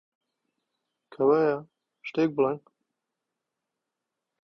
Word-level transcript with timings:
کەوایە، 1.13 1.55
شتێک 2.07 2.29
بڵێن! 2.37 2.57